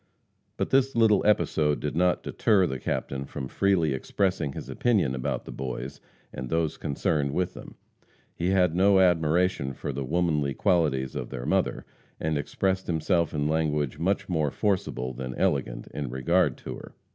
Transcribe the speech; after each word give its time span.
But 0.57 0.71
this 0.71 0.95
little 0.95 1.23
episode 1.27 1.79
did 1.79 1.95
not 1.95 2.23
deter 2.23 2.65
the 2.65 2.79
Captain 2.79 3.23
from 3.23 3.47
freely 3.47 3.93
expressing 3.93 4.53
his 4.53 4.67
opinion 4.67 5.13
about 5.13 5.45
the 5.45 5.51
boys 5.51 6.01
and 6.33 6.49
those 6.49 6.75
concerned 6.75 7.33
with 7.33 7.53
them. 7.53 7.75
He 8.33 8.49
had 8.49 8.73
no 8.73 8.99
admiration 8.99 9.73
for 9.73 9.93
the 9.93 10.03
womanly 10.03 10.55
qualities 10.55 11.13
of 11.15 11.29
their 11.29 11.45
mother, 11.45 11.85
and 12.19 12.35
expressed 12.35 12.87
himself 12.87 13.31
in 13.31 13.47
language 13.47 13.99
much 13.99 14.27
more 14.27 14.49
forcible 14.49 15.13
than 15.13 15.35
elegant 15.35 15.85
in 15.93 16.09
regard 16.09 16.57
to 16.65 16.77
her. 16.77 16.95